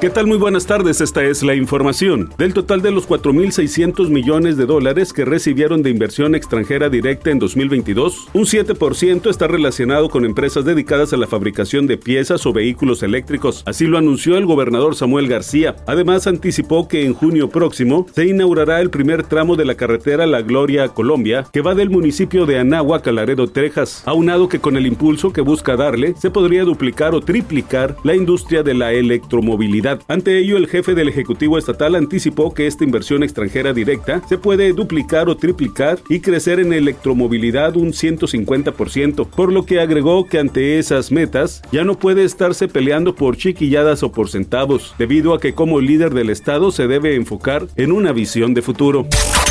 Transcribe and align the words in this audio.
¿Qué 0.00 0.10
tal? 0.10 0.28
Muy 0.28 0.38
buenas 0.38 0.64
tardes, 0.64 1.00
esta 1.00 1.24
es 1.24 1.42
la 1.42 1.56
información. 1.56 2.30
Del 2.38 2.54
total 2.54 2.82
de 2.82 2.92
los 2.92 3.08
4.600 3.08 4.08
millones 4.10 4.56
de 4.56 4.64
dólares 4.64 5.12
que 5.12 5.24
recibieron 5.24 5.82
de 5.82 5.90
inversión 5.90 6.36
extranjera 6.36 6.88
directa 6.88 7.30
en 7.30 7.40
2022, 7.40 8.28
un 8.32 8.44
7% 8.44 9.28
está 9.28 9.48
relacionado 9.48 10.08
con 10.08 10.24
empresas 10.24 10.64
dedicadas 10.64 11.12
a 11.12 11.16
la 11.16 11.26
fabricación 11.26 11.88
de 11.88 11.96
piezas 11.96 12.46
o 12.46 12.52
vehículos 12.52 13.02
eléctricos. 13.02 13.64
Así 13.66 13.88
lo 13.88 13.98
anunció 13.98 14.36
el 14.38 14.46
gobernador 14.46 14.94
Samuel 14.94 15.26
García. 15.26 15.74
Además, 15.88 16.28
anticipó 16.28 16.86
que 16.86 17.04
en 17.04 17.14
junio 17.14 17.50
próximo 17.50 18.06
se 18.14 18.24
inaugurará 18.24 18.80
el 18.80 18.90
primer 18.90 19.24
tramo 19.24 19.56
de 19.56 19.64
la 19.64 19.74
carretera 19.74 20.26
La 20.26 20.42
Gloria 20.42 20.84
a 20.84 20.94
Colombia, 20.94 21.44
que 21.52 21.60
va 21.60 21.74
del 21.74 21.90
municipio 21.90 22.46
de 22.46 22.60
Anáhuac 22.60 23.08
a 23.08 23.10
Laredo, 23.10 23.48
Texas, 23.48 24.04
aunado 24.06 24.48
que 24.48 24.60
con 24.60 24.76
el 24.76 24.86
impulso 24.86 25.32
que 25.32 25.40
busca 25.40 25.74
darle, 25.74 26.14
se 26.16 26.30
podría 26.30 26.62
duplicar 26.62 27.16
o 27.16 27.20
triplicar 27.20 27.96
la 28.04 28.14
industria 28.14 28.62
de 28.62 28.74
la 28.74 28.92
electromovilidad 28.92 29.87
ante 30.08 30.38
ello, 30.38 30.56
el 30.56 30.66
jefe 30.66 30.94
del 30.94 31.08
Ejecutivo 31.08 31.58
Estatal 31.58 31.94
anticipó 31.94 32.52
que 32.52 32.66
esta 32.66 32.84
inversión 32.84 33.22
extranjera 33.22 33.72
directa 33.72 34.22
se 34.28 34.38
puede 34.38 34.72
duplicar 34.72 35.28
o 35.28 35.36
triplicar 35.36 35.98
y 36.08 36.20
crecer 36.20 36.60
en 36.60 36.72
electromovilidad 36.72 37.76
un 37.76 37.92
150%, 37.92 39.28
por 39.28 39.52
lo 39.52 39.64
que 39.64 39.80
agregó 39.80 40.26
que 40.26 40.38
ante 40.38 40.78
esas 40.78 41.12
metas 41.12 41.62
ya 41.72 41.84
no 41.84 41.98
puede 41.98 42.24
estarse 42.24 42.68
peleando 42.68 43.14
por 43.14 43.36
chiquilladas 43.36 44.02
o 44.02 44.12
por 44.12 44.28
centavos, 44.28 44.94
debido 44.98 45.34
a 45.34 45.40
que 45.40 45.54
como 45.54 45.80
líder 45.80 46.12
del 46.12 46.30
Estado 46.30 46.70
se 46.70 46.86
debe 46.86 47.14
enfocar 47.14 47.66
en 47.76 47.92
una 47.92 48.12
visión 48.12 48.54
de 48.54 48.62
futuro. 48.62 49.06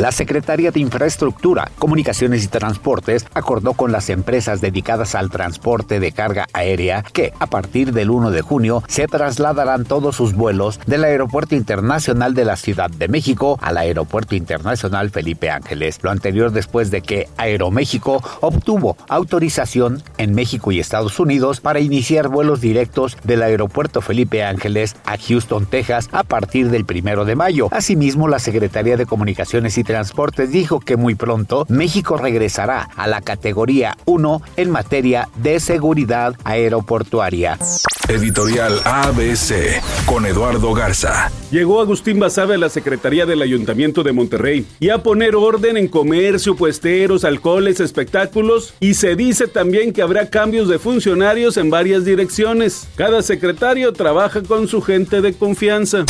La 0.00 0.12
Secretaría 0.12 0.70
de 0.70 0.80
Infraestructura, 0.80 1.70
Comunicaciones 1.78 2.44
y 2.44 2.48
Transportes 2.48 3.26
acordó 3.34 3.74
con 3.74 3.92
las 3.92 4.08
empresas 4.08 4.60
dedicadas 4.60 5.14
al 5.14 5.30
transporte 5.30 6.00
de 6.00 6.12
carga 6.12 6.46
aérea 6.52 7.02
que 7.02 7.32
a 7.38 7.46
partir 7.46 7.92
del 7.92 8.10
1 8.10 8.30
de 8.30 8.40
junio 8.40 8.82
se 8.88 9.06
trasladarán 9.06 9.84
todos 9.84 10.16
sus 10.16 10.21
vuelos 10.30 10.78
del 10.86 11.02
Aeropuerto 11.02 11.56
Internacional 11.56 12.34
de 12.34 12.44
la 12.44 12.56
Ciudad 12.56 12.88
de 12.88 13.08
México 13.08 13.58
al 13.60 13.76
Aeropuerto 13.76 14.36
Internacional 14.36 15.10
Felipe 15.10 15.50
Ángeles. 15.50 15.98
Lo 16.02 16.12
anterior 16.12 16.52
después 16.52 16.92
de 16.92 17.02
que 17.02 17.28
Aeroméxico 17.36 18.22
obtuvo 18.40 18.96
autorización 19.08 20.02
en 20.18 20.34
México 20.34 20.70
y 20.70 20.78
Estados 20.78 21.18
Unidos 21.18 21.60
para 21.60 21.80
iniciar 21.80 22.28
vuelos 22.28 22.60
directos 22.60 23.16
del 23.24 23.42
Aeropuerto 23.42 24.00
Felipe 24.00 24.44
Ángeles 24.44 24.94
a 25.04 25.16
Houston, 25.18 25.66
Texas 25.66 26.08
a 26.12 26.22
partir 26.22 26.70
del 26.70 26.86
1 26.88 27.24
de 27.24 27.36
mayo. 27.36 27.68
Asimismo, 27.72 28.28
la 28.28 28.38
Secretaría 28.38 28.96
de 28.96 29.06
Comunicaciones 29.06 29.78
y 29.78 29.84
Transportes 29.84 30.52
dijo 30.52 30.80
que 30.80 30.96
muy 30.96 31.14
pronto 31.14 31.66
México 31.68 32.16
regresará 32.16 32.88
a 32.96 33.06
la 33.06 33.20
categoría 33.20 33.96
1 34.04 34.42
en 34.56 34.70
materia 34.70 35.28
de 35.36 35.60
seguridad 35.60 36.34
aeroportuaria. 36.44 37.58
Editorial 38.08 38.80
ABC 38.84 39.80
con 40.06 40.26
Eduardo 40.26 40.74
Garza. 40.74 41.30
Llegó 41.50 41.80
Agustín 41.80 42.18
Basabe 42.18 42.54
a 42.54 42.58
la 42.58 42.68
Secretaría 42.68 43.26
del 43.26 43.42
Ayuntamiento 43.42 44.02
de 44.02 44.12
Monterrey 44.12 44.66
y 44.80 44.90
a 44.90 45.02
poner 45.02 45.36
orden 45.36 45.76
en 45.76 45.86
comercio, 45.86 46.56
puesteros, 46.56 47.24
alcoholes, 47.24 47.78
espectáculos 47.80 48.74
y 48.80 48.94
se 48.94 49.14
dice 49.14 49.46
también 49.46 49.92
que 49.92 50.02
habrá 50.02 50.28
cambios 50.28 50.68
de 50.68 50.78
funcionarios 50.78 51.56
en 51.56 51.70
varias 51.70 52.04
direcciones. 52.04 52.88
Cada 52.96 53.22
secretario 53.22 53.92
trabaja 53.92 54.42
con 54.42 54.66
su 54.66 54.82
gente 54.82 55.20
de 55.20 55.34
confianza. 55.34 56.04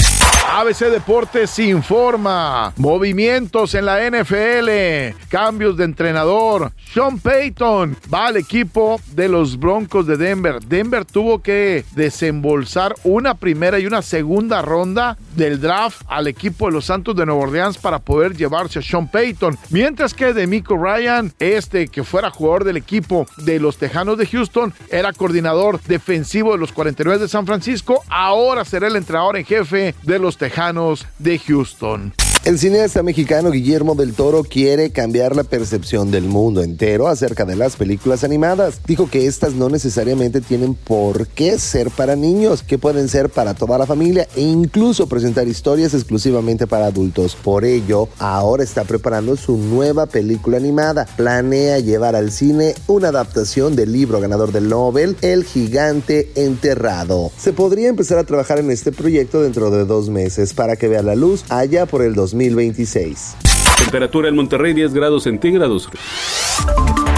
ABC 0.49 0.91
Deportes 0.91 1.59
informa. 1.59 2.73
Movimientos 2.77 3.75
en 3.75 3.87
la 3.87 3.99
NFL. 4.09 5.17
Cambios 5.29 5.77
de 5.77 5.85
entrenador. 5.85 6.73
Sean 6.93 7.19
Payton 7.19 7.97
va 8.13 8.27
al 8.27 8.37
equipo 8.37 9.01
de 9.13 9.29
los 9.29 9.59
Broncos 9.59 10.07
de 10.07 10.17
Denver. 10.17 10.61
Denver 10.61 11.05
tuvo 11.05 11.41
que 11.41 11.85
desembolsar 11.95 12.95
una 13.05 13.35
primera 13.35 13.79
y 13.79 13.87
una 13.87 14.03
segunda 14.03 14.61
ronda 14.63 15.17
del 15.35 15.61
draft 15.61 16.03
al 16.09 16.29
equipo 16.29 16.67
de 16.67 16.73
los 16.73 16.87
Santos 16.87 17.17
de 17.17 17.27
Nueva 17.27 17.43
Orleans 17.43 17.79
para 17.79 17.99
poder 17.99 18.37
llevarse 18.37 18.79
a 18.79 18.83
Sean 18.83 19.09
Payton. 19.09 19.59
Mientras 19.71 20.15
que 20.15 20.33
Demico 20.33 20.77
Ryan, 20.77 21.33
este 21.39 21.89
que 21.89 22.05
fuera 22.05 22.31
jugador 22.31 22.65
del 22.65 22.77
equipo 22.77 23.27
de 23.39 23.61
los 23.61 23.79
Tejanos 23.79 24.19
de 24.19 24.27
Houston, 24.27 24.73
era 24.91 25.13
coordinador 25.13 25.81
defensivo 25.83 26.53
de 26.53 26.59
los 26.59 26.73
49 26.73 27.19
de 27.19 27.29
San 27.29 27.47
Francisco, 27.47 28.03
ahora 28.09 28.65
será 28.65 28.87
el 28.87 28.97
entrenador 28.97 29.37
en 29.37 29.45
jefe 29.45 29.95
de 30.03 30.19
los 30.19 30.37
Tejanos 30.37 31.07
de 31.19 31.39
Houston. 31.39 32.13
El 32.45 32.59
cineasta 32.59 33.05
mexicano 33.05 33.53
Guillermo 33.53 33.95
del 33.95 34.15
Toro 34.15 34.43
quiere 34.43 34.91
cambiar 34.91 35.37
la 35.37 35.45
percepción 35.45 36.11
del 36.11 36.25
mundo 36.25 36.61
entero 36.65 37.07
acerca 37.07 37.45
de 37.45 37.55
las 37.55 37.77
películas 37.77 38.25
animadas. 38.25 38.81
Dijo 38.85 39.09
que 39.09 39.27
estas 39.27 39.55
no 39.55 39.69
necesariamente 39.69 40.41
tienen 40.41 40.75
por 40.75 41.29
qué 41.29 41.57
ser 41.61 41.91
para 41.91 42.17
niños, 42.17 42.65
que 42.65 42.79
pueden 42.79 43.09
ser 43.09 43.31
para 43.31 43.55
toda 43.55 43.79
la 43.79 43.87
familia 43.87 44.27
e 44.35 44.41
incluso 44.41 45.07
presentar 45.07 45.47
historias 45.47 45.95
exclusivamente 45.95 46.67
para 46.67 46.87
adultos. 46.87 47.37
Por 47.37 47.65
ello, 47.65 48.09
ahora 48.19 48.65
está 48.65 48.83
preparando 48.83 49.37
su 49.37 49.57
nueva 49.57 50.07
película 50.07 50.57
animada. 50.57 51.07
Planea 51.17 51.79
llevar 51.79 52.17
al 52.17 52.33
cine 52.33 52.75
una 52.89 53.11
adaptación 53.11 53.77
del 53.77 53.93
libro 53.93 54.19
ganador 54.19 54.51
del 54.51 54.69
Nobel, 54.69 55.17
El 55.23 55.45
gigante 55.45 56.33
enterrado. 56.35 57.31
Se 57.39 57.53
podría 57.53 57.89
empezar 57.89 58.19
a 58.19 58.25
trabajar 58.25 58.59
en 58.59 58.73
este 58.73 58.91
proyecto 58.91 59.43
dentro 59.43 59.71
de 59.71 59.85
dos 59.85 60.09
meses 60.09 60.55
para 60.55 60.75
que 60.75 60.89
vea 60.89 61.05
la 61.05 61.15
luz 61.15 61.45
allá 61.49 61.87
por 61.87 62.03
el 62.03 62.17
2026. 62.33 63.37
Temperatura 63.79 64.29
en 64.29 64.37
Monterrey 64.37 64.73
10 64.73 64.95
grados 64.95 65.25
centígrados. 65.25 65.89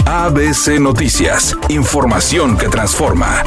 ABC 0.05 0.79
Noticias, 0.79 1.55
información 1.69 2.57
que 2.57 2.67
transforma. 2.67 3.43